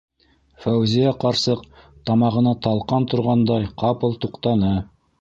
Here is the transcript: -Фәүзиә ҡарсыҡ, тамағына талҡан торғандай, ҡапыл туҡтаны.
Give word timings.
-Фәүзиә 0.63 1.11
ҡарсыҡ, 1.25 1.61
тамағына 2.11 2.57
талҡан 2.69 3.09
торғандай, 3.15 3.73
ҡапыл 3.85 4.21
туҡтаны. 4.27 4.79